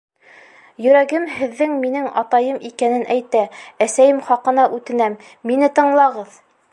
[0.83, 3.43] —Йөрәгем һеҙҙең минең атайым икәнен әйтә,
[3.87, 6.45] әсәйем хаҡына үтенәм, мине тыңлағыҙ!